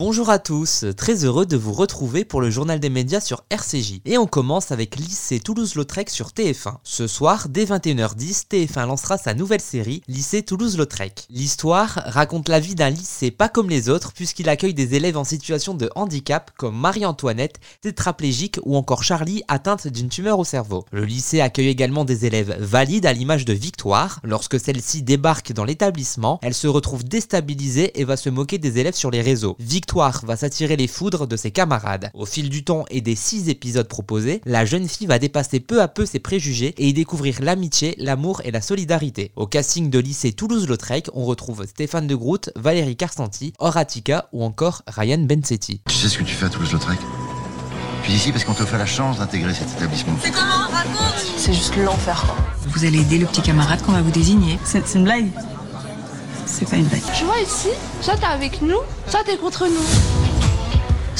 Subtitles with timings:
[0.00, 4.00] Bonjour à tous, très heureux de vous retrouver pour le journal des médias sur RCJ.
[4.06, 6.76] Et on commence avec Lycée Toulouse-Lautrec sur TF1.
[6.84, 11.26] Ce soir, dès 21h10, TF1 lancera sa nouvelle série, Lycée Toulouse-Lautrec.
[11.28, 15.24] L'histoire raconte la vie d'un lycée pas comme les autres, puisqu'il accueille des élèves en
[15.24, 20.86] situation de handicap comme Marie-Antoinette, tétraplégique ou encore Charlie, atteinte d'une tumeur au cerveau.
[20.92, 24.20] Le lycée accueille également des élèves valides à l'image de Victoire.
[24.24, 28.94] Lorsque celle-ci débarque dans l'établissement, elle se retrouve déstabilisée et va se moquer des élèves
[28.94, 29.56] sur les réseaux
[29.96, 32.10] va s'attirer les foudres de ses camarades.
[32.14, 35.82] Au fil du temps et des six épisodes proposés, la jeune fille va dépasser peu
[35.82, 39.32] à peu ses préjugés et y découvrir l'amitié, l'amour et la solidarité.
[39.36, 44.82] Au casting de lycée Toulouse-Lautrec, on retrouve Stéphane de Groot, Valérie Carsanti, Horatica ou encore
[44.86, 45.82] Ryan Bensetti.
[45.88, 46.98] Tu sais ce que tu fais à Toulouse-Lautrec?
[48.04, 50.14] Tu es ici parce qu'on te fait la chance d'intégrer cet établissement.
[50.22, 50.68] C'est comment?
[50.70, 52.36] Raconte C'est juste l'enfer quoi.
[52.68, 54.58] Vous allez aider le petit camarade qu'on va vous désigner.
[54.64, 55.30] C'est une blague
[56.50, 56.88] c'est pas une.
[57.14, 57.68] Je vois ici,
[58.00, 60.29] soit t'es avec nous, soit t'es contre nous.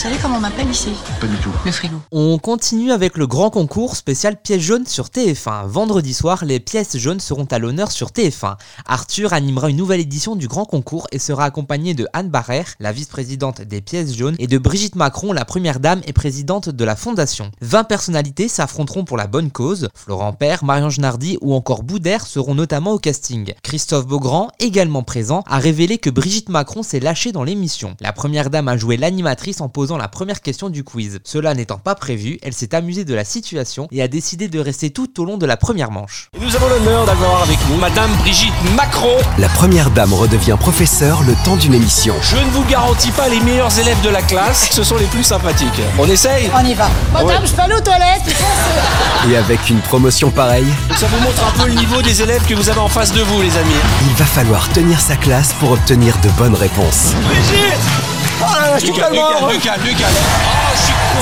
[0.00, 1.52] Vous savez comment on m'appelle ici Pas du tout.
[1.62, 1.98] Le frigo.
[2.10, 5.66] On continue avec le grand concours spécial pièces jaunes sur TF1.
[5.66, 8.56] Vendredi soir, les pièces jaunes seront à l'honneur sur TF1.
[8.86, 12.92] Arthur animera une nouvelle édition du grand concours et sera accompagné de Anne Barrère, la
[12.92, 16.96] vice-présidente des pièces jaunes, et de Brigitte Macron, la première dame et présidente de la
[16.96, 17.50] fondation.
[17.60, 19.90] 20 personnalités s'affronteront pour la bonne cause.
[19.94, 23.52] Florent Père, Marion Genardi ou encore Boudère seront notamment au casting.
[23.62, 27.98] Christophe Beaugrand, également présent, a révélé que Brigitte Macron s'est lâchée dans l'émission.
[28.00, 31.20] La première dame a joué l'animatrice en posant la première question du quiz.
[31.24, 34.90] Cela n'étant pas prévu, elle s'est amusée de la situation et a décidé de rester
[34.90, 36.28] tout au long de la première manche.
[36.40, 39.16] nous avons l'honneur d'avoir avec nous Madame Brigitte Macron.
[39.38, 42.14] La première dame redevient professeure le temps d'une émission.
[42.22, 45.24] Je ne vous garantis pas les meilleurs élèves de la classe, ce sont les plus
[45.24, 45.68] sympathiques.
[45.98, 46.88] On essaye On y va.
[47.12, 48.34] Madame, je peux aller aux toilettes
[49.30, 52.54] Et avec une promotion pareille, ça vous montre un peu le niveau des élèves que
[52.54, 53.70] vous avez en face de vous, les amis.
[54.08, 57.14] Il va falloir tenir sa classe pour obtenir de bonnes réponses.
[57.26, 57.99] Brigitte
[58.70, 59.48] Oh là là, je suis tellement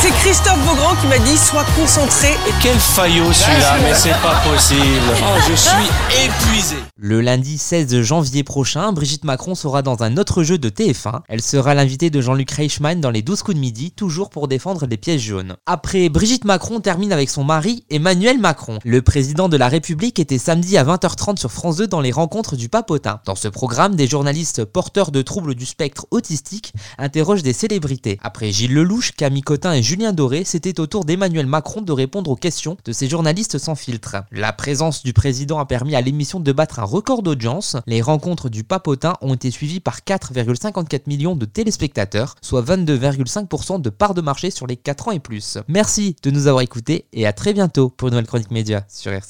[0.00, 2.28] C'est Christophe Beaugrand qui m'a dit sois concentré.
[2.46, 4.84] Et quel faillot celui-là, mais c'est pas possible.
[5.22, 6.76] Oh, je suis épuisé.
[6.96, 11.20] Le lundi 16 janvier prochain, Brigitte Macron sera dans un autre jeu de TF1.
[11.28, 14.86] Elle sera l'invitée de Jean-Luc Reichmann dans les 12 coups de midi, toujours pour défendre
[14.86, 15.56] les pièces jaunes.
[15.66, 18.78] Après, Brigitte Macron termine avec son mari, Emmanuel Macron.
[18.84, 22.56] Le président de la République était samedi à 20h30 sur France 2 dans les rencontres
[22.56, 23.20] du Papotin.
[23.24, 28.18] Dans ce programme, des journalistes porteurs de troubles du spectre autistique interrogent des célébrités.
[28.22, 32.30] Après Gilles Lelouch, Camille Cotin et Julien Doré, c'était au tour d'Emmanuel Macron de répondre
[32.30, 34.16] aux questions de ces journalistes sans filtre.
[34.30, 37.76] La présence du président a permis à l'émission de battre un record d'audience.
[37.86, 43.90] Les rencontres du papotin ont été suivies par 4,54 millions de téléspectateurs, soit 22,5% de
[43.90, 45.58] part de marché sur les 4 ans et plus.
[45.68, 49.12] Merci de nous avoir écoutés et à très bientôt pour une nouvelle chronique média sur
[49.12, 49.26] RC.